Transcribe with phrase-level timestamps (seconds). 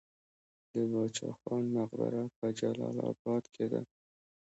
[0.73, 3.81] د باچا خان مقبره په جلال اباد کې ده